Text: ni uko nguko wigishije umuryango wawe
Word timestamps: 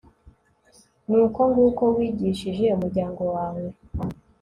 ni 1.07 1.15
uko 1.25 1.39
nguko 1.49 1.83
wigishije 1.95 2.63
umuryango 2.75 3.21
wawe 3.33 3.63